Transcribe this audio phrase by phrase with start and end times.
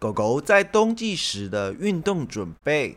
[0.00, 2.96] 狗狗在冬季时的运动准备。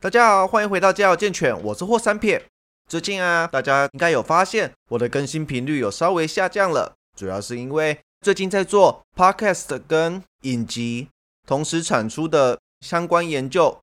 [0.00, 2.44] 大家好，欢迎回到家有健犬，我是霍三撇。
[2.88, 11.06] 最近啊，大家应该有发现我的更新频率有稍微下降了，主要是因为最近在做 podcast 跟影集
[11.46, 13.78] 同时产出的相关研究，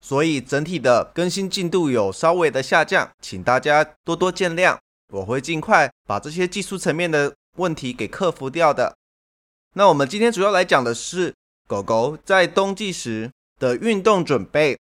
[0.00, 4.76] 所以整体的更新进度有稍微的下降，请大家多多见谅。
[5.12, 8.96] 我会尽快把这些技术层面的问题给克服掉的。
[9.74, 11.34] 那我们今天主要来讲的是
[11.66, 14.78] 狗狗在冬季时的运动准备。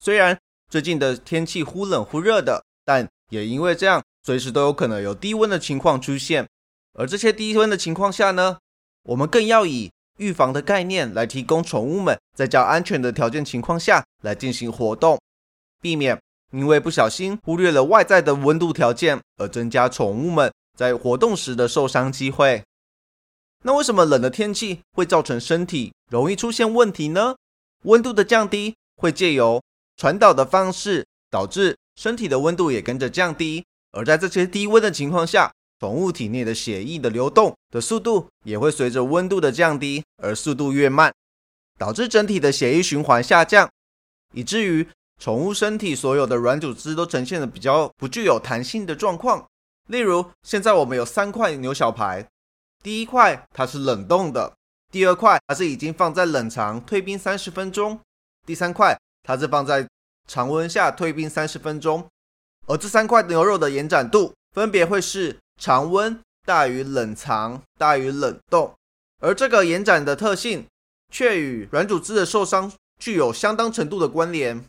[0.00, 0.38] 虽然
[0.70, 6.46] 最近的天气忽冷忽热的，但也因为这样，随时都有可能有低温的情况出现。
[6.94, 8.58] 而这些低温的情况下呢，
[9.04, 15.18] 我们更要以预防的概念来提供宠物们在较安全的条件情况下来进行活动，
[15.80, 16.20] 避免
[16.52, 22.62] 因为不小心忽略了外在的温度条件而增加宠物们在活动时的受伤机会。
[23.64, 27.34] 那为什么冷的天气会造成身体容易出现问题呢？
[27.82, 29.60] 温度的降低会借由
[29.96, 41.12] 传导的方式导致身体的温度也跟着降低，而在这些低温的情况下，宠物体内的血液的流动的速度也会随着温度的降低而速度越慢，
[41.76, 43.68] 导致整体的血液循环下降，
[44.32, 44.86] 以至于
[45.20, 49.44] 宠物身体所有的软组织都呈现了比较不具有弹性的状况。
[49.88, 52.26] 例如，现在我们有三块牛小排，
[52.82, 54.54] 第一块它是冷冻的，
[54.90, 58.00] 第二块它是已经放在冷藏退冰三十分钟，
[58.46, 58.98] 第三块。
[59.24, 59.86] 它是放在
[60.26, 62.08] 常温下退冰三十分钟，
[62.66, 68.74] 而这三块牛肉的延展度分别会是常温大于冷藏大于冷冻，
[69.20, 70.66] 而这个延展的特性
[71.12, 74.64] 却与软组织的受伤具有相当程度的关联。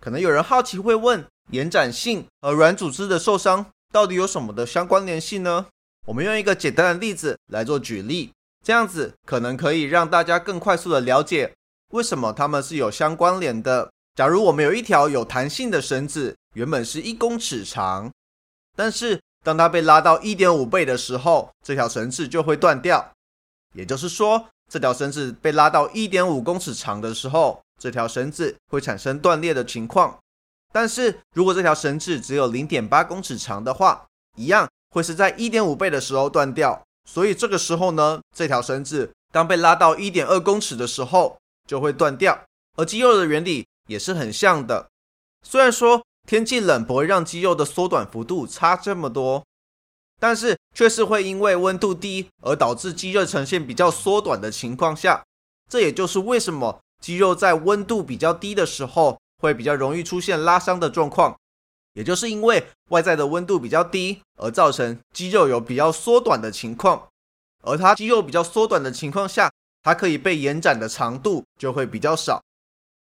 [0.00, 5.66] 可能有人好奇会问，延展性和软组织的受伤到底有什么的相关联系呢？
[6.06, 8.32] 我们用一个简单的例子来做举例，
[8.64, 11.52] 这样子可能可以让大家更快速的了解。
[11.92, 13.90] 为什么它们是有相关联的？
[14.14, 18.10] 假如我们有一条有弹性的绳子，原本是一公尺长，
[18.76, 23.12] 但是当它被拉到一点五倍的时候，这条绳子就会断掉。
[23.74, 30.18] 也就是说，这条绳子被拉到一点五公尺长的时候，这条绳子会产生断裂的情况。
[30.72, 36.82] 但是如果这条绳子只有零点八公尺长的话，一样会是在一点五倍的时候断掉。
[37.08, 41.36] 所以这个时候呢，这条绳子当被拉到一点二公尺的时候，
[41.66, 42.44] 就会断掉，
[42.76, 44.88] 而肌肉的原理也是很像的。
[45.42, 49.44] 虽然说天气冷不会让肌肉的缩短幅度差这么多，
[50.20, 55.24] 但是却是会因为温度低而导致肌肉呈现比较缩短的情况下。
[55.68, 61.36] 这也就是为什么肌肉在温度比较低的时候会比较容易出现拉伤的状况，
[61.94, 67.08] 也就是因为外在的温度比较低而造成肌肉有比较缩短的情况，
[67.62, 69.50] 而它肌肉比较缩短的情况下。
[69.82, 72.42] 它可以被延展的长度就会比较少，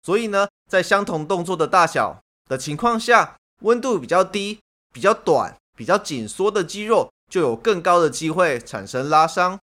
[0.02, 4.58] 所以呢，在相同动作的大小的情况下，温度比较低、
[4.92, 9.60] 比较短、比较紧缩的肌肉就有更高的机会产生拉伤。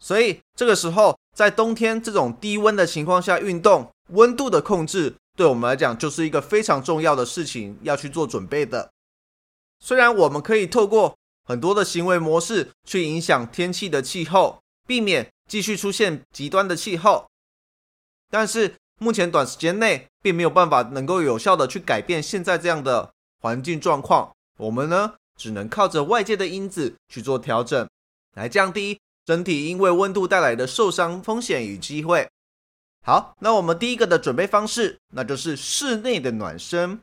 [0.00, 8.90] 所以这个时候，在冬天这种低温的情况下运动，温度的控制对我们来讲就是一个非常重要的事情，要去做准备的。
[9.78, 11.16] 虽然我们可以透过
[11.48, 15.32] 很多的行为模式去影响天气的气候，避免。
[15.48, 17.26] 继续出现极端的气候，
[18.30, 24.30] 但是目前短时间内并没有办法能够有效的去改变现在这样的环境状况。
[24.58, 27.88] 我们呢，只能靠着外界的因子去做调整，
[28.34, 32.28] 来降低整体因为温度带来的受伤风险与机会。
[33.02, 37.00] 好，那我们第一个的准备方式，那就是室内的暖身。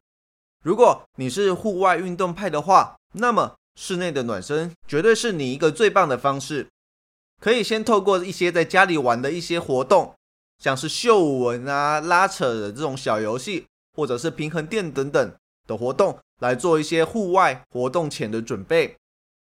[0.63, 6.67] 如果你是户外运动派的话，那么室内的暖身绝对是你一个最棒的方式。
[7.41, 10.13] 可以先透过一些在家里玩的一些活动，
[10.59, 13.65] 像是嗅闻啊、拉扯的这种小游戏，
[13.95, 15.35] 或者是平衡垫等等
[15.67, 18.95] 的活动，来做一些户外活动前的准备。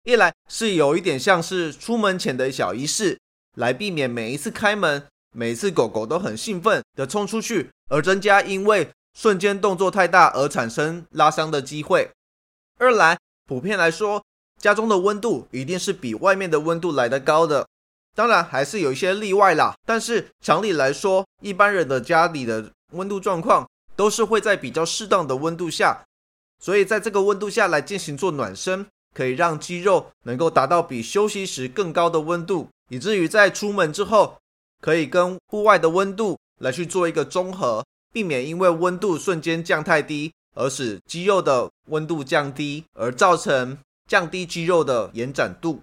[0.05, 3.19] 一来是有一点像是出门前的小仪式，
[3.57, 12.11] 来避免每一次开门，每次狗狗都很兴奋的冲出去，而增加因为瞬间动作太大而产生拉伤的机会。
[12.79, 14.23] 二来，普遍来说，
[14.61, 17.67] 家中的温度一定是比外面的温度来得高的。
[18.15, 26.05] 当然还是有一些例外啦，但是常理来说，一般人的家里的温度状况都是会在比较适当的温度下，
[26.59, 34.37] 所以在这个温度下来进行做暖身，可以让肌肉能够达到比休息时更高的温度，以至于在出门之后
[34.83, 37.83] 可以跟户外的温度来去做一个中和，
[38.13, 45.81] 避免因为温度瞬间降太低而使肌肉的温度降低，而造成降低肌肉的延展度。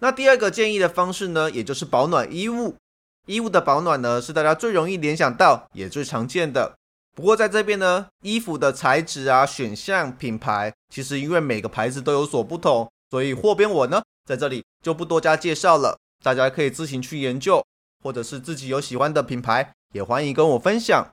[0.00, 2.74] 那第二个建议的方式呢，也就是保暖衣物。
[3.26, 6.76] 衣物的保暖呢，是大家最容易联想到，也最常见的。
[7.14, 17.64] 不过在这边呢，衣服的材质啊、选项、品牌，其实因为每个牌子都有所不同，所以货边我呢在这里就不多加介绍了，大家可以自行去研究，
[18.06, 21.10] 或者是自己有喜欢的品牌，也欢迎跟我分享。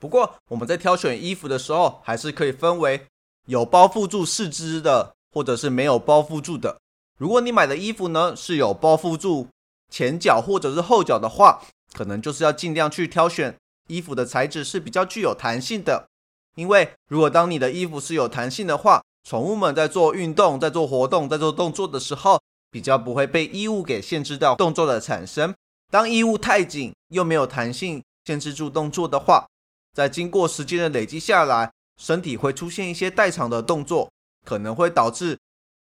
[0.00, 3.06] 不过我们在挑选衣服的时候，还是可以分为
[3.46, 6.78] 有包覆住四肢的，或者是没有包覆住的。
[7.18, 9.48] 如果你买的衣服呢是有包覆住
[9.90, 13.54] 前脚或者是后脚的话，可能就是要尽量去挑选。
[13.88, 16.08] 衣服的材质是比较具有弹性的，
[16.54, 22.40] 因为如果当你的衣服是有弹性的话，宠物们在做运动、在做活动、在做动作的时候，
[22.70, 25.54] 比较不会被衣物给限制到动作的产生。
[25.90, 29.46] 当衣物太紧又没有弹性，限制住动作的话，
[29.94, 34.10] 在经过时间的累积下来，身体会出现一些代偿的动作，
[34.44, 35.38] 可能会导致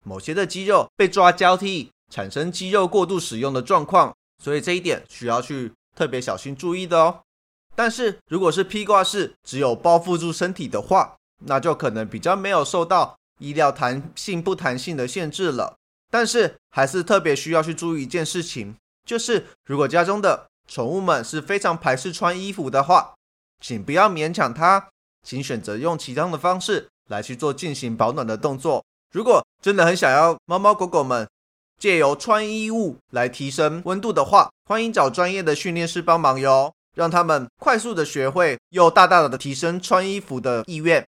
[0.03, 4.13] 某些的肌肉被抓交替，产生肌肉过度使用的状况。
[4.43, 7.21] 所以这一点需要去特别小心注意的哦。
[7.75, 15.75] 但是，如果是披挂式，只有包覆住身体的话，那就可能比较没有受到衣料弹性不弹性的限制了。
[16.11, 18.75] 但是，还是特别需要去注意一件事情，
[19.07, 23.15] 就是如果家中的宠物们是非常排斥穿衣服的话，
[23.59, 24.89] 请不要勉强它，
[25.23, 28.83] 请选择用其他的方式来去做进行保暖的动作。
[29.11, 31.27] 如果真的很想要猫猫狗狗们
[31.79, 36.73] 借由穿衣物来提升温度的话，欢迎找专业的训练师帮忙哟。
[36.93, 41.07] 让他们快速的学会，又大大的提升穿衣服的意愿。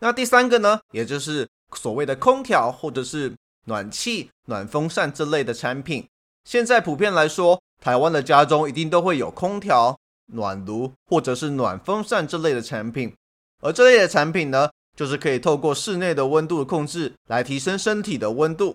[0.00, 3.32] 那第三个呢，也就是所谓的空调或者是
[3.66, 6.04] 暖气、暖风扇这类的产品。
[6.48, 9.98] 现在普遍来说，台湾的家中一定都会有空调、
[10.32, 13.14] 暖炉或者是暖风扇这类的产品。
[13.60, 18.74] 而这类的产品呢，就是可以透过室内的温度控制来提升身体的温度。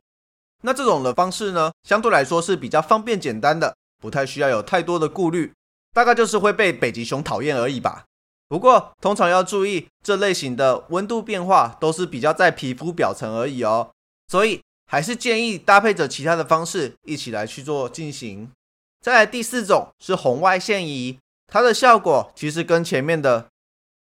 [0.62, 5.52] 那这种的方式呢，相对来说是比较方便简单的，不太需要有太多的顾虑。
[5.96, 8.06] 大概就是会被北极熊讨厌而已吧。
[8.48, 13.90] 不过通常要注意，这类型的温度变化都是比较在皮肤表层而已哦，
[14.28, 14.62] 所以
[14.94, 18.52] 还是建议搭配着其他的方式一起来去做进行。
[19.02, 21.18] 再来第四种是红外线仪，
[21.48, 23.48] 它的效果其实跟前面的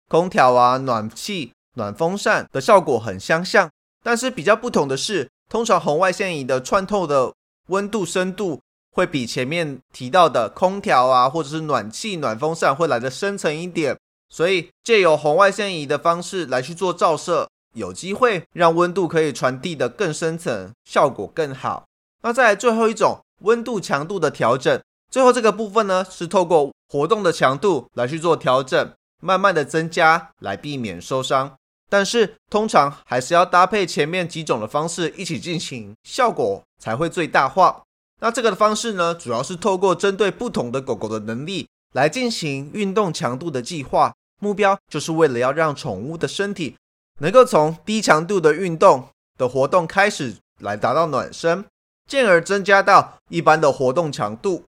[0.07, 3.71] 空调啊、暖气、暖风扇的效果很相像，
[4.03, 7.33] 但是比较不同的是，通常红外线仪的穿透的
[7.69, 8.61] 温度深度。
[8.91, 13.97] 会比前面提到的空调啊，或者是暖气、暖风扇会来的深层一点，
[14.29, 21.85] 所以借由红外线仪的方式来去做照射，有机会让温度可以传递的更深层，效果更好。
[22.21, 24.81] 那再来最后一种温度强度的调整，
[25.11, 31.55] 最后这个部分呢是透过活动的强度来去做调整，慢慢的增加来避免受伤，
[31.89, 37.83] 但是通常还是要搭配前面几种的方式一起进行，效果才会最大化。
[38.21, 46.77] 那这个的方式呢，主要是透过针对不同的狗狗的能力来进行运动强度的计划，目标就是为了要让宠物的身体
[47.19, 49.07] 能够从低强度的运动
[49.37, 51.65] 的活动开始来达到暖身，
[52.09, 54.63] 进而增加到一般的活动强度。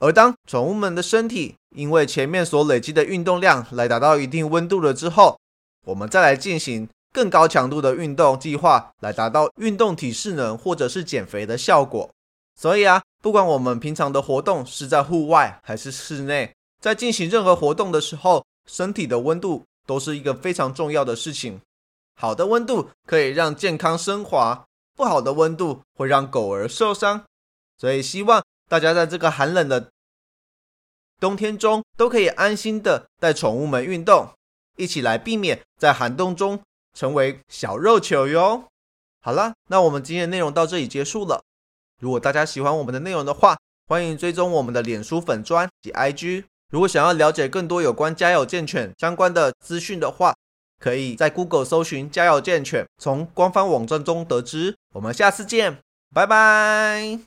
[0.00, 5.38] 而当宠物们的身体因为前面所累积的运动量来达到一定温度了之后，
[5.86, 12.10] 我们再来进行更高强度的运动计划，来达到运动体适能或者是减肥的效果。
[12.56, 21.60] 所以啊，不管我们平常的活动是在户外还是室内，在进行任何活动的时候，身体的温度都是一个非常重要的事情。
[22.14, 27.24] 好的温度可以让健康升华，不好的温度会让狗儿受伤。
[27.76, 29.90] 所以希望大家在这个寒冷的
[31.20, 34.28] 冬天中，都可以安心的带宠物们运动，
[34.76, 36.60] 一起来避免在寒冬中
[36.92, 38.64] 成为小肉球哟。
[39.20, 41.42] 好了，那我们今天的内容到这里结束了。
[42.00, 43.56] 如果大家喜欢我们的内容的话，
[43.86, 46.44] 欢迎追踪我们的脸书粉砖及 IG。
[46.70, 50.33] 如果想要了解更多有关家有健犬相关的资讯的话，
[50.84, 54.76] 可以在 Google 搜寻家有健犬，从官方网站中得知。
[54.92, 55.78] 我们下次见，
[56.14, 57.18] 拜拜。